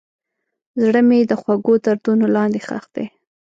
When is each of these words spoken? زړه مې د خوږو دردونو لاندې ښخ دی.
زړه 0.83 1.01
مې 1.07 1.19
د 1.29 1.31
خوږو 1.41 1.73
دردونو 1.85 2.25
لاندې 2.35 2.59
ښخ 2.67 2.85
دی. 2.95 3.05